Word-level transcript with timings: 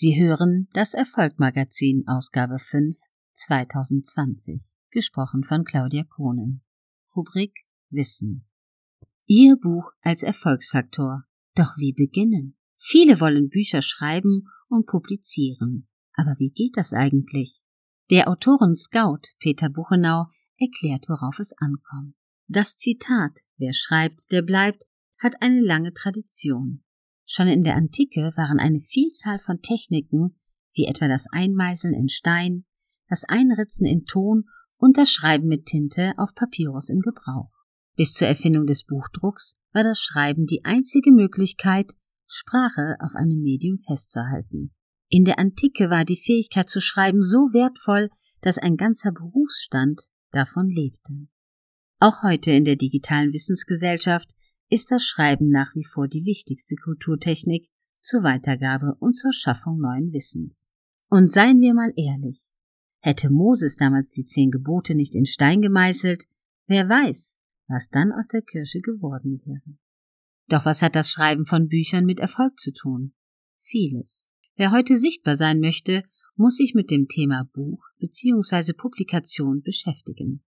Sie 0.00 0.16
hören 0.16 0.68
das 0.74 0.94
Erfolgmagazin 0.94 2.04
Ausgabe 2.06 2.60
5 2.60 2.96
2020, 3.32 4.62
gesprochen 4.92 5.42
von 5.42 5.64
Claudia 5.64 6.04
Kohnen. 6.04 6.62
Rubrik 7.16 7.52
Wissen. 7.90 8.46
Ihr 9.26 9.56
Buch 9.56 9.90
als 10.02 10.22
Erfolgsfaktor. 10.22 11.24
Doch 11.56 11.76
wie 11.78 11.92
beginnen? 11.92 12.56
Viele 12.76 13.18
wollen 13.18 13.48
Bücher 13.48 13.82
schreiben 13.82 14.44
und 14.68 14.86
publizieren. 14.86 15.88
Aber 16.14 16.36
wie 16.38 16.52
geht 16.52 16.76
das 16.76 16.92
eigentlich? 16.92 17.64
Der 18.08 18.28
Autoren-Scout 18.28 19.34
Peter 19.40 19.68
Buchenau 19.68 20.26
erklärt, 20.58 21.08
worauf 21.08 21.40
es 21.40 21.52
ankommt. 21.58 22.14
Das 22.46 22.76
Zitat, 22.76 23.40
wer 23.56 23.72
schreibt, 23.72 24.30
der 24.30 24.42
bleibt, 24.42 24.84
hat 25.18 25.42
eine 25.42 25.60
lange 25.60 25.92
Tradition. 25.92 26.84
Schon 27.30 27.46
in 27.46 27.62
der 27.62 27.76
Antike 27.76 28.32
waren 28.36 28.58
eine 28.58 28.80
Vielzahl 28.80 29.38
von 29.38 29.60
Techniken, 29.60 30.40
wie 30.72 30.86
etwa 30.86 31.08
das 31.08 31.26
Einmeißeln 31.30 31.92
in 31.92 32.08
Stein, 32.08 32.64
das 33.06 33.24
Einritzen 33.24 33.84
in 33.84 34.06
Ton 34.06 34.44
und 34.78 34.96
das 34.96 35.10
Schreiben 35.10 35.46
mit 35.46 35.66
Tinte 35.66 36.14
auf 36.16 36.34
Papyrus 36.34 36.88
im 36.88 37.00
Gebrauch. 37.00 37.50
Bis 37.96 38.14
zur 38.14 38.28
Erfindung 38.28 38.64
des 38.64 38.84
Buchdrucks 38.84 39.56
war 39.72 39.82
das 39.82 40.00
Schreiben 40.00 40.46
die 40.46 40.64
einzige 40.64 41.12
Möglichkeit, 41.12 41.92
Sprache 42.26 42.96
auf 43.00 43.14
einem 43.14 43.42
Medium 43.42 43.76
festzuhalten. 43.76 44.72
In 45.10 45.26
der 45.26 45.38
Antike 45.38 45.90
war 45.90 46.06
die 46.06 46.16
Fähigkeit 46.16 46.70
zu 46.70 46.80
schreiben 46.80 47.22
so 47.22 47.52
wertvoll, 47.52 48.08
dass 48.40 48.56
ein 48.56 48.78
ganzer 48.78 49.12
Berufsstand 49.12 50.08
davon 50.30 50.70
lebte. 50.70 51.28
Auch 52.00 52.22
heute 52.22 52.52
in 52.52 52.64
der 52.64 52.76
digitalen 52.76 53.34
Wissensgesellschaft 53.34 54.34
ist 54.70 54.90
das 54.90 55.04
Schreiben 55.04 55.48
nach 55.48 55.74
wie 55.74 55.84
vor 55.84 56.08
die 56.08 56.24
wichtigste 56.24 56.76
Kulturtechnik 56.76 57.68
zur 58.00 58.22
Weitergabe 58.22 58.94
und 59.00 59.14
zur 59.14 59.32
Schaffung 59.32 59.78
neuen 59.80 60.12
Wissens. 60.12 60.70
Und 61.08 61.30
seien 61.30 61.60
wir 61.60 61.74
mal 61.74 61.92
ehrlich, 61.96 62.52
hätte 63.00 63.30
Moses 63.30 63.76
damals 63.76 64.10
die 64.10 64.24
zehn 64.24 64.50
Gebote 64.50 64.94
nicht 64.94 65.14
in 65.14 65.24
Stein 65.24 65.62
gemeißelt, 65.62 66.24
wer 66.66 66.88
weiß, 66.88 67.36
was 67.68 67.88
dann 67.88 68.12
aus 68.12 68.28
der 68.28 68.42
Kirche 68.42 68.80
geworden 68.80 69.40
wäre. 69.44 69.78
Doch 70.48 70.64
was 70.64 70.82
hat 70.82 70.94
das 70.94 71.10
Schreiben 71.10 71.44
von 71.44 71.68
Büchern 71.68 72.04
mit 72.04 72.20
Erfolg 72.20 72.58
zu 72.58 72.72
tun? 72.72 73.14
Vieles. 73.58 74.30
Wer 74.56 74.72
heute 74.72 74.96
sichtbar 74.96 75.36
sein 75.36 75.60
möchte, 75.60 76.02
muss 76.36 76.56
sich 76.56 76.74
mit 76.74 76.90
dem 76.90 77.08
Thema 77.08 77.48
Buch 77.52 77.78
bzw. 77.98 78.72
Publikation 78.72 79.62
beschäftigen. 79.62 80.42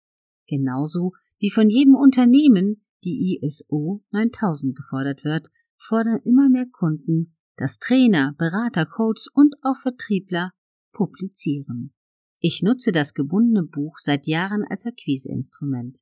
Genauso 0.48 1.14
wie 1.40 1.50
von 1.50 1.70
jedem 1.70 1.96
Unternehmen 1.96 2.86
die 3.04 3.40
ISO 3.42 4.04
9000 4.12 4.76
gefordert 4.76 5.24
wird, 5.24 5.50
fordern 5.78 6.20
immer 6.24 6.50
mehr 6.50 6.68
Kunden, 6.72 7.36
dass 7.56 7.78
Trainer, 7.78 8.34
Berater, 8.38 8.86
Coaches 8.86 9.28
und 9.34 9.56
auch 9.64 9.78
Vertriebler 9.78 10.52
publizieren. 10.92 11.94
Ich 12.40 12.62
nutze 12.64 12.92
das 12.92 13.14
gebundene 13.14 13.64
Buch 13.64 13.98
seit 13.98 14.28
Jahren 14.28 14.64
als 14.70 14.86
Akquiseinstrument. 14.86 16.00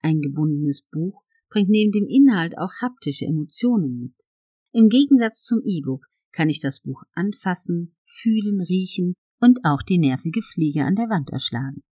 Ein 0.00 0.20
gebundenes 0.20 0.82
Buch 0.90 1.22
bringt 1.50 1.68
neben 1.68 1.92
dem 1.92 2.06
Inhalt 2.06 2.56
auch 2.58 2.72
haptische 2.80 3.26
Emotionen 3.26 3.98
mit. 3.98 4.14
Im 4.72 4.88
Gegensatz 4.88 5.44
zum 5.44 5.60
E-Book 5.64 6.06
kann 6.32 6.48
ich 6.48 6.60
das 6.60 6.80
Buch 6.80 7.02
anfassen, 7.12 7.94
fühlen, 8.06 8.60
riechen 8.60 9.14
und 9.40 9.60
auch 9.62 9.82
die 9.82 9.98
nervige 9.98 10.42
Fliege 10.42 10.84
an 10.84 10.96
der 10.96 11.08
Wand 11.08 11.30
erschlagen. 11.30 11.82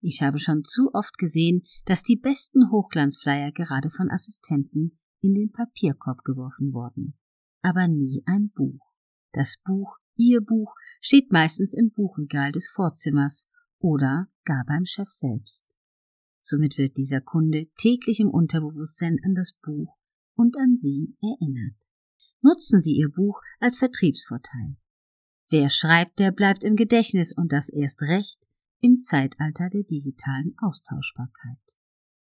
Ich 0.00 0.22
habe 0.22 0.38
schon 0.38 0.64
zu 0.64 0.90
oft 0.94 1.18
gesehen, 1.18 1.62
dass 1.84 2.02
die 2.02 2.16
besten 2.16 2.70
Hochglanzflyer 2.70 3.52
gerade 3.52 3.90
von 3.90 4.10
Assistenten 4.10 4.98
in 5.20 5.34
den 5.34 5.52
Papierkorb 5.52 6.24
geworfen 6.24 6.72
wurden. 6.72 7.18
Aber 7.62 7.88
nie 7.88 8.22
ein 8.26 8.50
Buch. 8.54 8.80
Das 9.32 9.56
Buch, 9.64 9.96
Ihr 10.16 10.40
Buch, 10.40 10.74
steht 11.00 11.32
meistens 11.32 11.74
im 11.74 11.90
Buchregal 11.90 12.52
des 12.52 12.68
Vorzimmers 12.68 13.46
oder 13.78 14.28
gar 14.44 14.64
beim 14.66 14.84
Chef 14.84 15.08
selbst. 15.08 15.64
Somit 16.40 16.78
wird 16.78 16.96
dieser 16.96 17.20
Kunde 17.20 17.68
täglich 17.78 18.20
im 18.20 18.30
Unterbewusstsein 18.30 19.18
an 19.24 19.34
das 19.34 19.52
Buch 19.62 19.98
und 20.34 20.56
an 20.56 20.76
Sie 20.76 21.14
erinnert. 21.20 21.76
Nutzen 22.40 22.80
Sie 22.80 22.96
Ihr 22.96 23.10
Buch 23.10 23.40
als 23.60 23.76
Vertriebsvorteil. 23.76 24.76
Wer 25.50 25.68
schreibt, 25.68 26.18
der 26.18 26.32
bleibt 26.32 26.64
im 26.64 26.76
Gedächtnis 26.76 27.34
und 27.36 27.52
das 27.52 27.68
erst 27.68 28.00
recht, 28.02 28.49
im 28.80 28.98
Zeitalter 28.98 29.68
der 29.68 29.82
digitalen 29.82 30.54
Austauschbarkeit. 30.58 31.78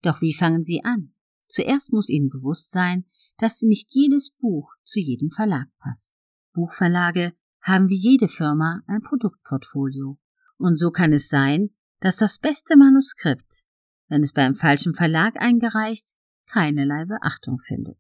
Doch 0.02 0.22
wie 0.22 0.34
fangen 0.34 0.64
Sie 0.64 0.84
an? 0.84 1.14
Zuerst 1.48 1.92
muss 1.92 2.10
Ihnen 2.10 2.30
bewusst 2.30 2.72
sein, 2.72 3.06
dass 3.38 3.62
nicht 3.62 3.94
jedes 3.94 4.32
Buch 4.32 4.72
zu 4.84 5.00
jedem 5.00 5.32
Verlag 5.32 5.68
passt. 5.80 6.14
Buchverlage 6.54 7.34
haben 7.62 7.90
wie 7.90 7.98
jede 7.98 8.28
Firma 8.28 8.82
ein 8.88 9.02
Produktportfolio. 9.02 10.20
Und 10.58 10.78
so 10.78 10.92
kann 10.92 11.12
es 11.14 11.28
sein, 11.28 11.72
dass 12.00 12.18
das 12.18 12.38
beste 12.40 12.78
Manuskript, 12.78 13.66
wenn 14.08 14.22
es 14.22 14.32
beim 14.32 14.56
falschen 14.56 14.94
Verlag 14.94 15.42
eingereicht, 15.42 16.14
keinerlei 16.48 17.06
Beachtung 17.06 17.60
findet. 17.60 17.98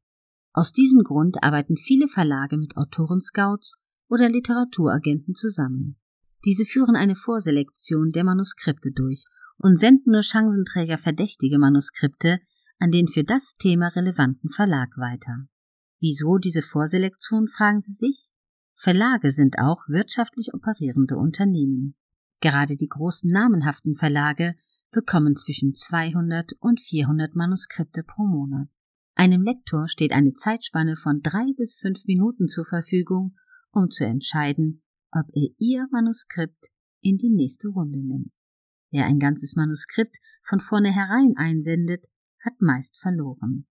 Aus 0.53 0.71
diesem 0.71 1.03
Grund 1.03 1.43
arbeiten 1.43 1.75
viele 1.75 2.07
Verlage 2.07 2.57
mit 2.57 2.77
Autorenscouts 2.77 3.75
oder 4.07 4.29
Literaturagenten 4.29 5.33
zusammen. 5.33 5.97
Diese 6.45 6.63
führen 6.63 6.95
eine 6.95 7.15
Vorselektion 7.15 8.11
der 8.11 8.23
Manuskripte 8.23 8.91
durch 8.91 9.25
und 9.57 9.79
senden 9.79 10.11
nur 10.11 10.21
Chancenträger 10.21 10.99
verdächtige 10.99 11.57
Manuskripte 11.57 12.39
an 12.77 12.91
den 12.91 13.07
für 13.07 13.23
das 13.23 13.55
Thema 13.57 13.87
relevanten 13.87 14.49
Verlag 14.51 14.95
weiter. 14.97 15.47
Wieso 15.99 16.37
diese 16.37 16.61
Vorselektion, 16.61 17.47
fragen 17.47 17.79
Sie 17.79 17.93
sich? 17.93 18.31
Verlage 18.75 19.31
sind 19.31 19.57
auch 19.57 19.87
wirtschaftlich 19.87 20.53
operierende 20.53 21.17
Unternehmen. 21.17 21.95
Gerade 22.41 22.75
die 22.75 22.89
großen 22.89 23.31
namenhaften 23.31 23.95
Verlage 23.95 24.55
bekommen 24.91 25.35
zwischen 25.35 25.73
200 25.73 26.51
und 26.59 26.79
400 26.79 27.35
Manuskripte 27.35 28.03
pro 28.03 28.23
Monat. 28.23 28.67
Einem 29.15 29.41
Lektor 29.41 29.87
steht 29.87 30.11
eine 30.11 30.33
Zeitspanne 30.33 30.95
von 30.97 31.21
drei 31.21 31.45
bis 31.57 31.75
fünf 31.75 32.05
Minuten 32.05 32.47
zur 32.47 32.65
Verfügung, 32.65 33.35
um 33.71 33.89
zu 33.89 34.05
entscheiden, 34.05 34.83
ob 35.15 35.27
er 35.33 35.47
ihr 35.57 35.87
Manuskript 35.91 36.67
in 37.01 37.17
die 37.17 37.29
nächste 37.29 37.69
Runde 37.69 37.99
nimmt. 37.99 38.31
Wer 38.91 39.05
ein 39.05 39.19
ganzes 39.19 39.55
Manuskript 39.55 40.17
von 40.43 40.59
vornherein 40.59 41.33
einsendet, 41.37 42.07
hat 42.43 42.53
meist 42.59 42.97
verloren. 42.97 43.65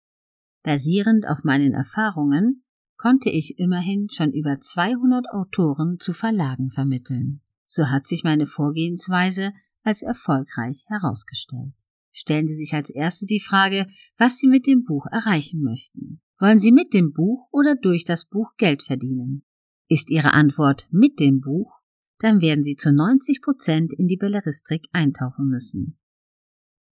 Basierend 0.63 1.27
auf 1.27 1.43
meinen 1.43 1.73
Erfahrungen 1.73 2.63
konnte 2.97 3.29
ich 3.29 3.57
immerhin 3.57 4.09
schon 4.09 4.31
über 4.31 4.59
200 4.59 5.25
Autoren 5.31 5.99
zu 5.99 6.13
Verlagen 6.13 6.69
vermitteln. 6.69 7.41
So 7.65 7.89
hat 7.89 8.05
sich 8.05 8.23
meine 8.23 8.45
Vorgehensweise 8.45 9.53
als 9.83 10.03
erfolgreich 10.03 10.85
herausgestellt. 10.87 11.73
Stellen 12.11 12.47
Sie 12.47 12.55
sich 12.55 12.75
als 12.75 12.89
Erste 12.89 13.25
die 13.25 13.39
Frage, 13.39 13.87
was 14.17 14.37
Sie 14.37 14.47
mit 14.47 14.67
dem 14.67 14.83
Buch 14.83 15.05
erreichen 15.11 15.63
möchten. 15.63 16.21
Wollen 16.39 16.59
Sie 16.59 16.71
mit 16.71 16.93
dem 16.93 17.13
Buch 17.13 17.47
oder 17.51 17.75
durch 17.75 18.03
das 18.03 18.25
Buch 18.25 18.51
Geld 18.57 18.83
verdienen? 18.83 19.43
Ist 19.91 20.09
Ihre 20.09 20.33
Antwort 20.33 20.87
mit 20.89 21.19
dem 21.19 21.41
Buch, 21.41 21.81
dann 22.19 22.39
werden 22.39 22.63
Sie 22.63 22.77
zu 22.77 22.93
90 22.93 23.41
Prozent 23.41 23.91
in 23.91 24.07
die 24.07 24.15
Belleristik 24.15 24.87
eintauchen 24.93 25.49
müssen. 25.49 25.99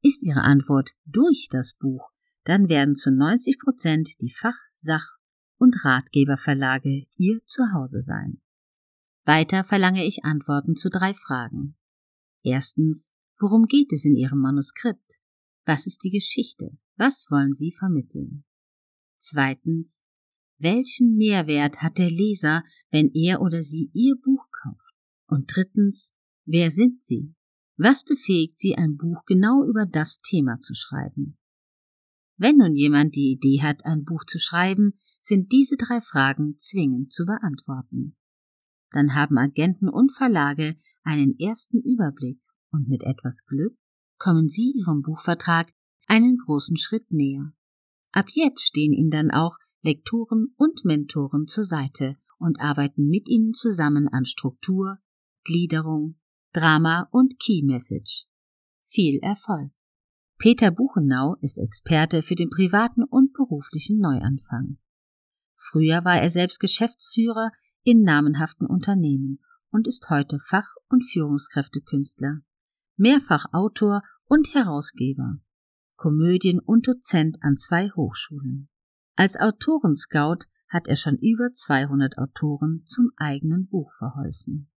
Ist 0.02 0.22
Ihre 0.22 0.42
Antwort 0.42 0.92
durch 1.06 1.48
das 1.50 1.76
Buch, 1.76 2.12
dann 2.44 2.68
werden 2.68 2.96
zu 2.96 3.10
90 3.10 3.58
Prozent 3.58 4.20
die 4.20 4.30
Fach-, 4.30 4.68
Sach- 4.76 5.18
und 5.58 5.86
Ratgeberverlage 5.86 7.06
Ihr 7.16 7.40
Zuhause 7.46 8.02
sein. 8.02 8.42
Weiter 9.24 9.64
verlange 9.64 10.06
ich 10.06 10.26
Antworten 10.26 10.76
zu 10.76 10.90
drei 10.90 11.14
Fragen. 11.14 11.78
Erstens, 12.44 13.14
worum 13.40 13.68
geht 13.68 13.94
es 13.94 14.04
in 14.04 14.18
Ihrem 14.18 14.40
Manuskript? 14.40 15.22
Was 15.64 15.88
ist 15.88 16.04
die 16.04 16.12
Geschichte? 16.12 16.78
Was 16.98 17.28
wollen 17.30 17.54
Sie 17.54 17.72
vermitteln? 17.72 18.44
Zweitens, 19.18 20.04
welchen 20.60 21.16
Mehrwert 21.16 21.82
hat 21.82 21.98
der 21.98 22.10
Leser, 22.10 22.64
wenn 22.92 23.10
er 23.14 23.42
oder 23.42 23.64
sie 23.64 23.90
Ihr 23.94 24.16
Buch 24.22 24.46
kauft? 24.62 24.96
Und 25.28 25.56
drittens, 25.56 26.14
wer 26.46 26.72
sind 26.72 27.04
Sie? 27.04 27.34
Was 27.78 28.04
befähigt 28.04 28.58
Sie, 28.58 28.76
ein 28.76 28.98
Buch 28.98 29.24
genau 29.26 29.64
über 29.64 29.86
das 29.86 30.20
Thema 30.20 30.60
zu 30.60 30.74
schreiben? 30.76 31.38
Wenn 32.38 32.58
nun 32.58 32.76
jemand 32.76 33.16
die 33.16 33.32
Idee 33.32 33.62
hat, 33.62 33.86
ein 33.86 34.04
Buch 34.04 34.24
zu 34.26 34.40
schreiben, 34.40 34.98
sind 35.22 35.52
diese 35.52 35.78
drei 35.78 36.02
Fragen 36.02 36.58
zwingend 36.58 37.12
zu 37.12 37.26
beantworten. 37.26 38.16
Dann 38.92 39.14
haben 39.14 39.38
Agenten 39.38 39.90
und 39.90 40.12
Verlage 40.12 40.76
einen 41.04 41.38
ersten 41.38 41.80
Überblick 41.82 42.40
und 42.72 42.88
mit 42.88 43.04
etwas 43.04 43.46
Glück 43.46 43.78
kommen 44.18 44.50
Sie 44.50 44.74
Ihrem 44.76 45.02
Buchvertrag 45.02 45.72
einen 46.08 46.38
großen 46.38 46.78
Schritt 46.78 47.12
näher. 47.12 47.54
Ab 48.12 48.28
jetzt 48.34 48.66
stehen 48.66 48.94
Ihnen 48.94 49.12
dann 49.12 49.32
auch 49.32 49.58
Lektoren 49.82 50.54
und 50.58 50.84
Mentoren 50.84 51.48
zur 51.48 51.64
Seite 51.64 52.18
und 52.38 52.60
arbeiten 52.60 53.08
mit 53.08 53.30
ihnen 53.30 53.54
zusammen 53.54 54.08
an 54.10 54.26
Struktur, 54.26 54.98
Gliederung, 55.46 56.20
Drama 56.52 57.08
und 57.12 57.40
Key 57.40 57.64
Message. 57.64 58.26
Viel 58.86 59.20
Erfolg! 59.22 59.72
Peter 60.38 60.72
Buchenau 60.72 61.36
ist 61.42 61.58
Experte 61.58 62.22
für 62.22 62.36
den 62.36 62.50
privaten 62.50 63.04
und 63.04 63.34
beruflichen 63.34 64.00
Neuanfang. 64.00 64.78
Früher 65.56 66.04
war 66.04 66.22
er 66.22 66.30
selbst 66.30 66.60
Geschäftsführer 66.60 67.52
in 67.84 68.04
namenhaften 68.04 68.66
Unternehmen 68.66 69.40
und 69.70 69.88
ist 69.88 70.10
heute 70.10 70.40
Fach- 70.40 70.76
und 70.90 71.04
Führungskräftekünstler, 71.04 72.42
mehrfach 72.98 73.46
Autor 73.54 74.02
und 74.26 74.54
Herausgeber, 74.54 75.40
Komödien 75.96 76.60
und 76.60 76.88
Dozent 76.88 77.38
an 77.42 77.58
zwei 77.58 77.90
Hochschulen. 77.90 78.70
Als 79.20 79.36
Autorenscout 79.36 80.48
hat 80.70 80.88
er 80.88 80.96
schon 80.96 81.18
über 81.18 81.52
200 81.52 82.18
Autoren 82.18 82.84
zum 82.86 83.12
eigenen 83.18 83.68
Buch 83.68 83.92
verholfen. 83.98 84.68